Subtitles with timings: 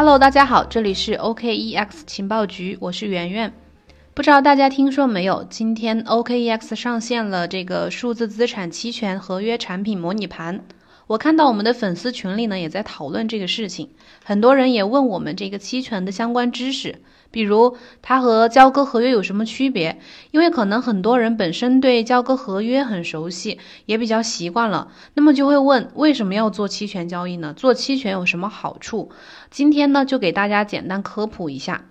[0.00, 3.52] Hello，大家好，这里是 OKEX 情报局，我是圆圆。
[4.14, 5.42] 不知道大家听说没有？
[5.50, 10.60] 今天 OKEX 上线了这个数字资产期权合约产品模拟盘。
[11.08, 13.88] 我看到我们的粉丝群里呢也在讨论这个事情，
[14.22, 16.96] 很多人也问我们这个期权的相关知识，
[17.30, 19.98] 比如它和交割合约有什么区别？
[20.32, 27.54] 因为可能很多人本身对交割合约很熟悉，也比较习惯了，那么就会问为什么要做期权交易呢？
[27.56, 29.10] 做期权有什么好处？
[29.50, 31.86] 今天呢就给大家简单科普一下。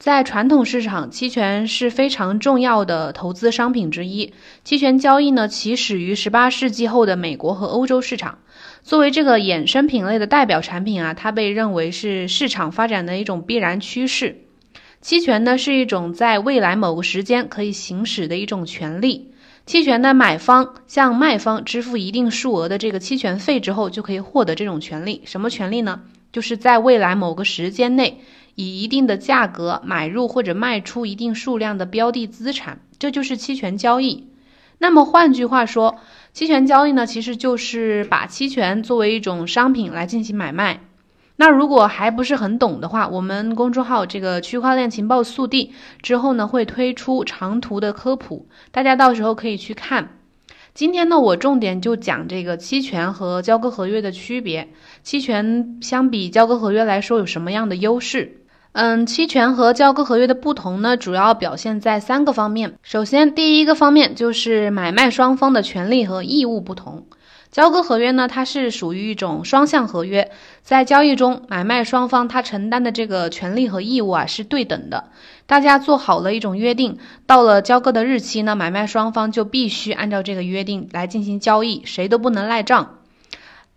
[0.00, 4.32] 在传统市场，期权是非常重要的投资商品之一。
[4.62, 8.38] 期权交易呢，起始于十八世纪后的美国和欧洲市场。
[8.82, 14.42] 作为这个衍生品类的代表产品啊，它被认为是市场发展的一种必然趋势。
[15.00, 19.32] 期权呢，是一种在未来某个时间可以行使的一种权利。
[19.66, 25.22] 期权的买方向卖方支付一定数额的这个期权费之后，就可以获得这种权利。
[25.24, 26.00] 什么权利呢？
[26.32, 28.20] 就是在未来某个时间内。
[28.60, 34.26] 以一定的价格买入或者卖出一定数量的标的资产，这就是期权交易。
[34.78, 35.96] 那么换句话说，
[36.32, 40.80] 期权交易呢，其实就是把期权作为一种商品来进行买卖。
[41.36, 50.16] 那如果还不是很懂的话，我们公众号这个区块链情报速递之后呢，会推出长图的科普，大家到时候可以去看。
[50.74, 54.68] 今天呢，我重点就讲这个期权和交割合约的区别。
[55.02, 58.42] 期权相比交割合约来说有什么样的优势？
[58.80, 62.74] 嗯，期权和交割合约的不同呢，主要表现在三个方面。
[62.84, 67.04] 首先，第一个方面就是买卖双方的权利和义务不同。
[67.50, 70.30] 交割合约呢，它是属于一种双向合约，
[70.62, 75.06] 在交易中，买卖双方他承担的这个权利和义务啊是对等的。
[75.48, 82.97] 大家做好了一种约定，到了交割的日期呢，买卖双方就必须按照这个约定来进行交易，谁都不能赖账。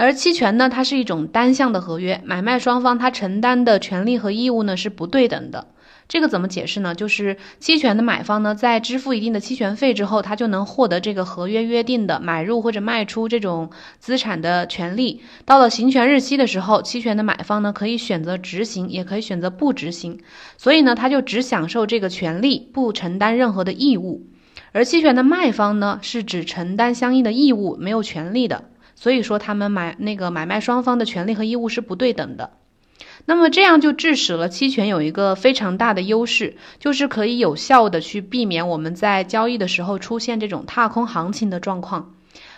[0.00, 5.66] 而期权呢，它是一种单向的合约，买卖双方他承担的权利和义务呢是不对等的。
[6.06, 6.94] 这个怎么解释呢？
[6.94, 15.20] 就是期权的买方呢，在支付一定的期权费之后，他就能获得这个合约约定的买入或者卖出这种资产的权利。
[15.44, 20.20] 到了行权日期的时候，期权的买方呢可以选择执行，也可以选择不执行。
[20.56, 24.28] 所以呢，他就只享受这个权利，不承担任何的义务。
[24.70, 28.66] 而期权的卖方呢，是只承担相应的义务，没有权利的。
[29.00, 32.50] 所以说，他们买那个买卖双方的权利和义务是不对等的。
[33.26, 42.14] 那么这样就致使了期权有一个非常大的优势，就是可以有效的去避免我们在交易的时候出现这种踏空行情的状况。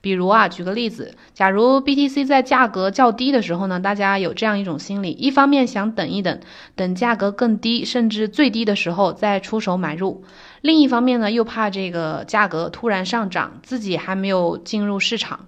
[0.00, 6.40] 比如啊，举个例子，假如 BTC 在价格较低的时候呢，大家有这样一种心理：一方面想等一等，
[6.74, 10.22] 等价格更低，甚至最低的时候再出手买入；
[10.60, 15.46] 另一方面呢，又怕这个价格突然上涨，自己还没有进入市场。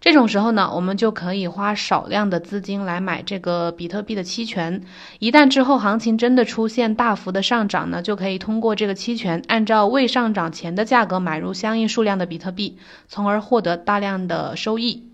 [0.00, 4.82] 这种时候呢，我们就可以花少量的资金来买这个比特币的期权。
[5.18, 15.08] 一旦之后行情真的出现大幅的上涨呢，就可以通过这个期权，按照未上涨前的价格买入相应数量的比特币，从而获得大量的收益。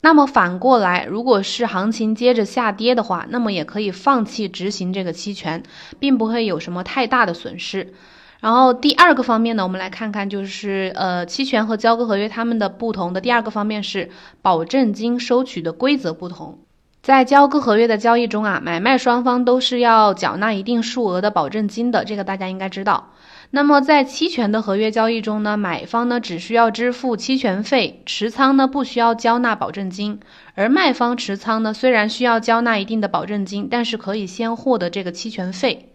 [0.00, 5.62] 那么反过来，如果是行情接着下跌的话，那么也可以放弃执行这个期权，
[6.00, 7.92] 并不会有什么太大的损失。
[8.40, 16.58] 然后第二个方面呢，我们来看看，就是呃，期权和交割合约它们的不同的第二个方面是保证金收取的规则不同。
[17.02, 23.10] 在交割合约的交易中啊，买卖双方都是要缴纳一定数额的保证金的，这个大家应该知道。
[23.50, 30.20] 那么在期权的合约交易中呢，买方呢只需要支付期权费，持仓呢不需要交纳保证金，
[30.54, 35.89] 而卖方持仓呢虽然需要交纳一定的保证金，但是可以先获得这个期权费。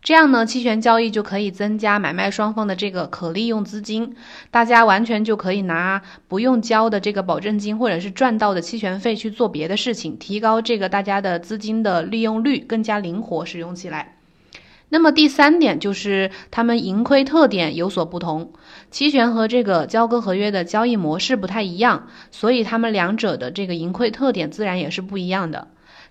[0.00, 4.14] 这样呢，期权交易就可以增加买卖双方的这个可利用资金，
[4.50, 14.14] 大家完全就可以拿不用交的这个保证金，或者是赚到的期权费去做别的事情，提高这个大家的资金的利用率，更加灵活使用起来。
[14.88, 18.52] 那么第三点就是它们盈亏特点有所不同，
[18.90, 25.68] 期权和这个交割合约的交易模式不太一样，所以它们两者的这个盈亏特点自然也是不一样的。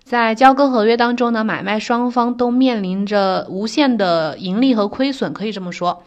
[0.08, 6.02] 在交割合约当中呢，买卖双方都面临着无限的盈利和亏损，可以这么说。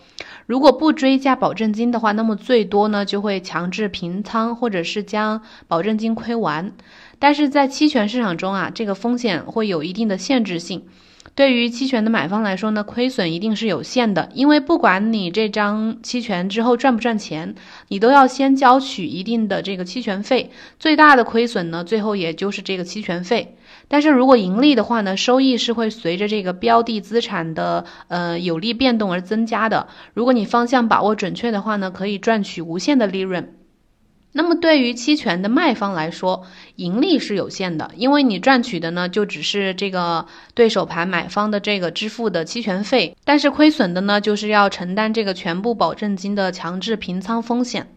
[0.47, 6.71] 如果不追加保证金的话，那么最多呢就会强制平仓，或者是将保证金亏完。
[7.19, 10.81] 但是在期权市场中啊，这个风险会有一定的限制性。
[11.35, 17.53] 对于期权的买方来说呢，亏损一定是有限的，因为不管你这张期权之后赚不赚钱，
[17.89, 20.49] 你都要先交取一定的这个期权费。
[20.79, 23.55] 最大的亏损呢，最后也就是这个期权费。
[23.91, 29.89] 但是如果盈利的话呢，收益是会随着这个标的资产的呃有利变动而增加的。
[30.13, 33.53] 如果你方向把握准确的话呢，可以赚取无限的利润。
[34.31, 36.43] 那么对于期权的卖方来说，
[36.77, 47.91] 盈利是有限的，因为你赚取的呢就只是这个对手盘买方的这个支付的期权费，但是亏损的呢就是要承担这个全部保证金的强制平仓风险。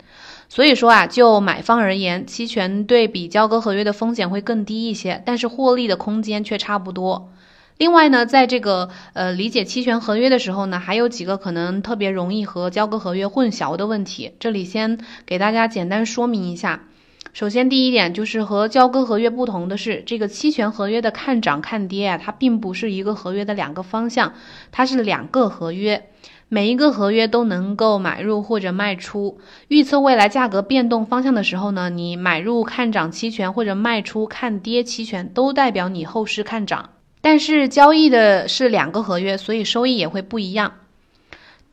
[0.49, 7.31] 所以说啊，就买方而言，期权对比交割合约的风险会更低一些，但是获利的空间却差不多。
[7.77, 16.85] 另外呢，在这个呃理解期权合约的时候呢，还有几个可能特别容易和交割合约混淆的问题，这里先给大家简单说明一下。
[17.33, 24.35] 首先，第一点就是和交割合约不同的是，这个期权合约的看涨看跌啊，它并不是一个合约的两个方向，
[24.71, 26.11] 它是两个合约，
[26.55, 29.39] 每一个合约都能够买入或者卖出。
[29.67, 36.91] 预测未来价格变动方向的时候呢，你买入看涨期权或者卖出看跌期权，都代表你后市看涨。
[37.21, 40.75] 但是交易的是两个合约，所以收益也会不一样。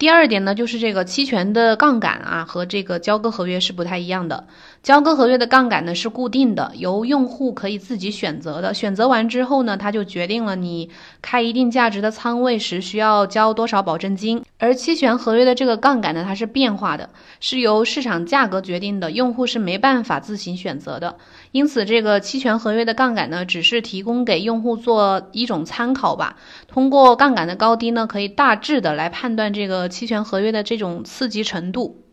[0.01, 4.47] 第二点呢，就是这个期权的杠杆啊，和这个交割合约是不太一样的。
[4.81, 8.73] 交割合约的杠杆呢是固定的，由用户可以自己选择的。
[8.73, 10.89] 选择完之后呢，它就决定了你
[11.21, 14.43] 开一定价值的仓位时需要交多少保证金。
[14.57, 17.07] 而期权合约的这个杠杆呢，它是变化的，
[17.39, 21.17] 是由市场价格决定的，用户是没办法自行选择的。
[21.51, 26.37] 因此，这个期权合约的杠杆呢，只是提供给用户做一种参考吧。
[26.67, 32.03] 通过杠杆的高低呢，可以大致的来判断这个期权合约的这种刺激程度。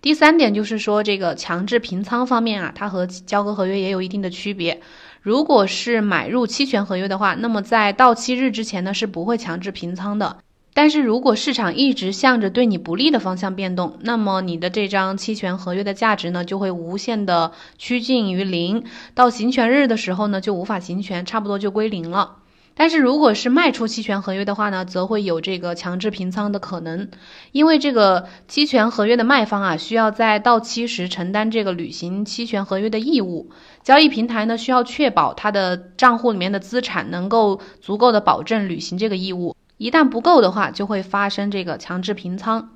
[0.00, 4.80] 第三点就是说，这个强制平仓方面啊，它和交割合约也有一定的区别。
[5.20, 10.38] 如果是买入期权合约的话，那么在到期日之前呢，是不会强制平仓的。
[10.74, 18.84] 但是如果市场一直向着对你不利的方向变动，那么你的这张期权合约的价值呢，就会无限的趋近于零。
[19.14, 22.41] 到行权日的时候呢，就无法行权，差不多就归零了。
[22.74, 27.08] 但是如果是卖出期权合约的话呢，则会有这个强制平仓的可能，
[27.52, 33.50] 因为这个期权合约的卖方啊，需要在到期时承担这个履行期权合约的义务。
[33.82, 42.70] 交易平台呢，需要确保它的账户里面的资产能够足够的保证履行这个义务，一旦不够的话，就会发生这个强制平仓。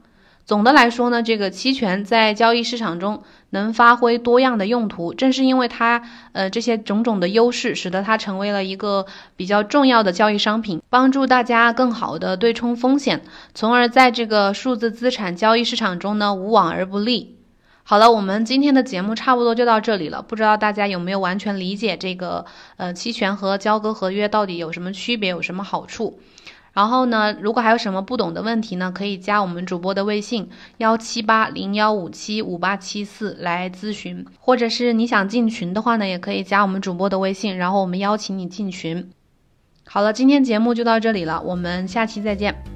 [0.46, 6.00] 总的来说呢，这个期权在交易市场中能发挥多样的用途，正是因为它
[6.30, 13.22] 呃这些种种的优势，使得它成为了一个比较重要的交易商品，帮助大家更好的对冲风险，
[13.54, 17.34] 从而在这个数字资产交易市场中呢无往而不利。
[17.82, 22.46] 好了，我们今天的节目差不多就到这里了，不知道大家有没有完全理解这个
[22.76, 26.20] 呃期权和交割合约到底有什么区别，有什么好处？
[26.76, 39.10] 然后呢，如果还有什么不懂的问题呢，可以加我们主播的微信幺七八零幺五七五八七四来咨询，或者是你想进群的话呢，也可以加我们主播的微信，然后我们邀请你进群。
[39.86, 42.75] 好了，今天节目就到这里了，我们下期再见。